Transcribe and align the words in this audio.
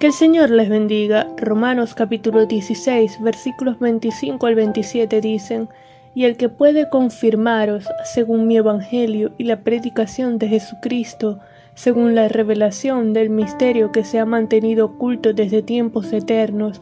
Que 0.00 0.06
el 0.06 0.14
Señor 0.14 0.48
les 0.48 0.70
bendiga. 0.70 1.28
Romanos 1.36 1.92
capítulo 1.94 2.46
16 2.46 3.20
versículos 3.20 3.78
25 3.80 4.46
al 4.46 4.54
27 4.54 5.20
dicen, 5.20 5.68
y 6.14 6.24
el 6.24 6.38
que 6.38 6.48
puede 6.48 6.88
confirmaros, 6.88 7.86
según 8.04 8.46
mi 8.46 8.56
Evangelio 8.56 9.32
y 9.36 9.44
la 9.44 9.60
predicación 9.60 10.38
de 10.38 10.48
Jesucristo, 10.48 11.40
según 11.74 12.14
la 12.14 12.28
revelación 12.28 13.12
del 13.12 13.28
misterio 13.28 13.92
que 13.92 14.06
se 14.06 14.18
ha 14.18 14.24
mantenido 14.24 14.86
oculto 14.86 15.34
desde 15.34 15.60
tiempos 15.60 16.10
eternos, 16.14 16.80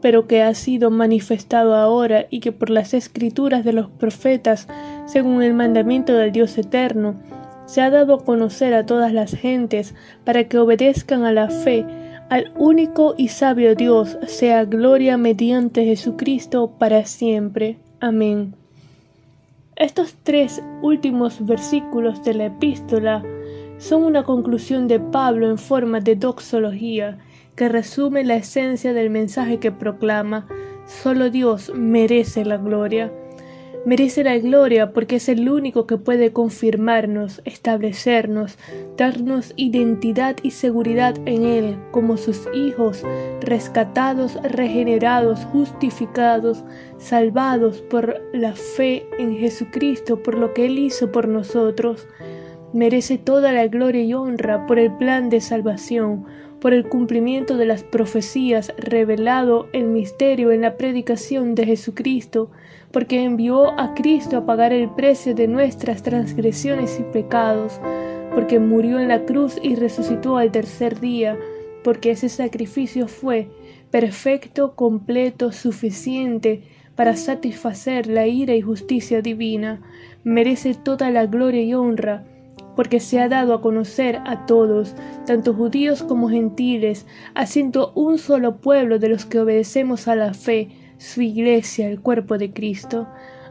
pero 0.00 0.28
que 0.28 0.44
ha 0.44 0.54
sido 0.54 0.92
manifestado 0.92 1.74
ahora 1.74 2.26
y 2.30 2.38
que 2.38 2.52
por 2.52 2.70
las 2.70 2.94
escrituras 2.94 3.64
de 3.64 3.72
los 3.72 3.90
profetas, 3.90 4.68
según 5.06 5.42
el 5.42 5.54
mandamiento 5.54 6.14
del 6.14 6.30
Dios 6.30 6.56
eterno, 6.56 7.16
se 7.66 7.80
ha 7.80 7.90
dado 7.90 8.14
a 8.14 8.24
conocer 8.24 8.74
a 8.74 8.86
todas 8.86 9.12
las 9.12 9.32
gentes 9.32 9.96
para 10.24 10.44
que 10.44 10.58
obedezcan 10.58 11.24
a 11.24 11.32
la 11.32 11.50
fe, 11.50 11.84
al 12.30 12.52
único 12.56 13.14
y 13.18 13.26
sabio 13.26 13.74
Dios, 13.74 14.16
sea 14.28 14.64
gloria 14.64 15.16
mediante 15.16 15.84
Jesucristo 15.84 16.70
para 16.78 17.04
siempre. 17.04 17.76
Amén. 17.98 18.54
Estos 19.74 20.14
tres 20.22 20.62
últimos 20.80 21.44
versículos 21.44 22.22
de 22.22 22.34
la 22.34 22.46
epístola 22.46 23.24
son 23.78 24.04
una 24.04 24.22
conclusión 24.22 24.86
de 24.86 25.00
Pablo 25.00 25.50
en 25.50 25.58
forma 25.58 25.98
de 25.98 26.14
doxología 26.14 27.18
que 27.56 27.68
resume 27.68 28.22
la 28.22 28.36
esencia 28.36 28.92
del 28.92 29.10
mensaje 29.10 29.58
que 29.58 29.72
proclama, 29.72 30.46
solo 30.86 31.30
Dios 31.30 31.72
merece 31.74 32.44
la 32.44 32.58
gloria. 32.58 33.12
Merece 33.86 34.24
la 34.24 34.36
gloria 34.36 34.92
porque 34.92 35.16
es 35.16 35.30
el 35.30 35.48
único 35.48 35.86
que 35.86 35.96
puede 35.96 36.34
confirmarnos, 36.34 37.40
establecernos, 37.46 38.58
darnos 38.98 39.54
identidad 39.56 40.36
y 40.42 40.50
seguridad 40.50 41.16
en 41.24 41.44
Él 41.44 41.78
como 41.90 42.18
sus 42.18 42.46
hijos, 42.52 43.02
rescatados, 43.40 44.38
regenerados, 44.42 45.46
justificados, 45.46 46.62
salvados 46.98 47.80
por 47.80 48.20
la 48.34 48.52
fe 48.52 49.06
en 49.18 49.38
Jesucristo, 49.38 50.22
por 50.22 50.36
lo 50.36 50.52
que 50.52 50.66
Él 50.66 50.78
hizo 50.78 51.10
por 51.10 51.26
nosotros. 51.26 52.06
Merece 52.74 53.16
toda 53.16 53.50
la 53.52 53.66
gloria 53.66 54.04
y 54.04 54.12
honra 54.12 54.66
por 54.66 54.78
el 54.78 54.94
plan 54.98 55.30
de 55.30 55.40
salvación, 55.40 56.26
por 56.60 56.74
el 56.74 56.88
cumplimiento 56.88 57.56
de 57.56 57.66
las 57.66 57.82
profecías 57.82 58.72
revelado 58.76 59.68
el 59.72 59.86
misterio 59.86 60.52
en 60.52 60.60
la 60.60 60.76
predicación 60.76 61.54
de 61.54 61.66
Jesucristo, 61.66 62.50
porque 62.92 63.22
envió 63.22 63.78
a 63.80 63.94
Cristo 63.94 64.36
a 64.36 64.46
pagar 64.46 64.72
el 64.72 64.90
precio 64.90 65.34
de 65.34 65.48
nuestras 65.48 66.02
transgresiones 66.02 66.98
y 67.00 67.02
pecados, 67.02 67.80
porque 68.34 68.58
murió 68.58 69.00
en 69.00 69.08
la 69.08 69.24
cruz 69.24 69.58
y 69.62 69.74
resucitó 69.74 70.36
al 70.36 70.52
tercer 70.52 71.00
día, 71.00 71.38
porque 71.82 72.10
ese 72.10 72.28
sacrificio 72.28 73.08
fue 73.08 73.48
perfecto, 73.90 74.74
completo, 74.76 75.52
suficiente 75.52 76.62
para 76.94 77.16
satisfacer 77.16 78.06
la 78.06 78.26
ira 78.26 78.54
y 78.54 78.60
justicia 78.60 79.22
divina, 79.22 79.80
merece 80.22 80.74
toda 80.74 81.10
la 81.10 81.26
gloria 81.26 81.62
y 81.62 81.74
honra, 81.74 82.24
porque 82.80 82.98
se 82.98 83.20
ha 83.20 83.28
dado 83.28 83.52
a 83.52 83.60
conocer 83.60 84.22
a 84.24 84.46
todos, 84.46 84.94
tanto 85.26 85.52
judíos 85.52 86.02
como 86.02 86.30
gentiles, 86.30 87.04
haciendo 87.34 87.92
un 87.94 88.16
solo 88.16 88.56
pueblo 88.56 88.98
de 88.98 89.10
los 89.10 89.26
que 89.26 89.38
obedecemos 89.38 90.08
a 90.08 90.16
la 90.16 90.32
fe, 90.32 90.70
su 90.96 91.20
iglesia, 91.20 91.90
el 91.90 92.00
cuerpo 92.00 92.38
de 92.38 92.54
Cristo. 92.54 93.06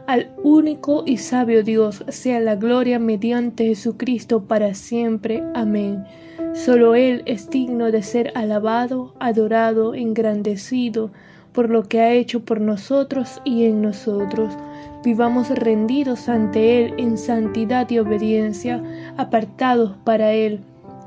Al 0.08 0.32
único 0.42 1.04
y 1.06 1.18
sabio 1.18 1.62
Dios 1.62 2.04
sea 2.08 2.40
la 2.40 2.56
gloria 2.56 2.98
mediante 2.98 3.66
Jesucristo 3.66 4.48
para 4.48 4.74
siempre. 4.74 5.44
Amén. 5.54 6.02
Solo 6.52 6.96
Él 6.96 7.22
es 7.24 7.50
digno 7.50 7.92
de 7.92 8.02
ser 8.02 8.32
alabado, 8.34 9.14
adorado, 9.20 9.94
engrandecido 9.94 11.12
por 11.52 11.70
lo 11.70 11.84
que 11.84 12.00
ha 12.00 12.12
hecho 12.12 12.44
por 12.44 12.60
nosotros 12.60 13.40
y 13.44 13.64
en 13.64 13.82
nosotros 13.82 14.54
vivamos 15.04 15.48
rendidos 15.50 16.28
ante 16.28 16.84
Él 16.84 16.94
en 16.98 17.18
santidad 17.18 17.88
y 17.90 17.98
obediencia, 17.98 18.82
apartados 19.16 19.96
para 20.04 20.32
Él. 20.32 20.60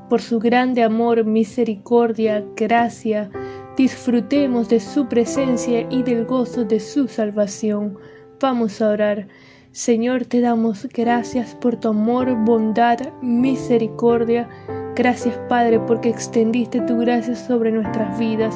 Por 0.09 0.21
su 0.21 0.39
grande 0.39 0.83
amor, 0.83 1.25
misericordia, 1.25 2.43
gracia, 2.55 3.29
disfrutemos 3.77 4.69
de 4.69 4.79
su 4.79 5.07
presencia 5.07 5.87
y 5.89 6.03
del 6.03 6.25
gozo 6.25 6.65
de 6.65 6.79
su 6.79 7.07
salvación. 7.07 7.97
Vamos 8.39 8.81
a 8.81 8.89
orar. 8.89 9.27
Señor, 9.71 10.25
te 10.25 10.41
damos 10.41 10.87
gracias 10.93 11.55
por 11.55 11.77
tu 11.77 11.89
amor, 11.89 12.35
bondad, 12.45 12.99
misericordia. 13.21 14.47
Gracias, 14.95 15.35
Padre, 15.49 15.79
porque 15.79 16.09
extendiste 16.09 16.81
tu 16.81 16.99
gracia 16.99 17.35
sobre 17.35 17.71
nuestras 17.71 18.17
vidas. 18.19 18.55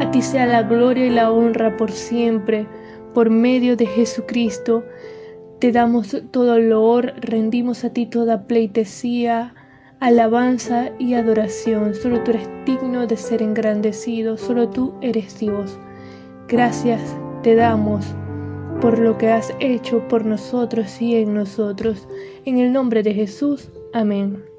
A 0.00 0.10
ti 0.10 0.22
sea 0.22 0.46
la 0.46 0.62
gloria 0.62 1.06
y 1.06 1.10
la 1.10 1.30
honra 1.30 1.76
por 1.76 1.92
siempre 1.92 2.66
por 3.12 3.30
medio 3.30 3.76
de 3.76 3.86
Jesucristo. 3.86 4.84
Te 5.60 5.72
damos 5.72 6.16
todo 6.30 6.58
loor, 6.58 7.14
rendimos 7.16 7.84
a 7.84 7.90
ti 7.90 8.06
toda 8.06 8.46
pleitesía, 8.46 9.54
alabanza 10.00 10.90
y 10.98 11.14
adoración. 11.14 11.94
Solo 11.94 12.22
tú 12.22 12.32
eres 12.32 12.48
digno 12.66 13.06
de 13.06 13.16
ser 13.16 13.42
engrandecido, 13.42 14.36
solo 14.36 14.68
tú 14.68 14.94
eres 15.00 15.38
Dios. 15.38 15.78
Gracias 16.48 17.00
te 17.42 17.54
damos 17.54 18.04
por 18.80 18.98
lo 18.98 19.16
que 19.16 19.30
has 19.30 19.54
hecho 19.60 20.06
por 20.08 20.26
nosotros 20.26 21.00
y 21.00 21.16
en 21.16 21.34
nosotros. 21.34 22.08
En 22.44 22.58
el 22.58 22.72
nombre 22.72 23.02
de 23.02 23.14
Jesús. 23.14 23.70
Amén. 23.92 24.53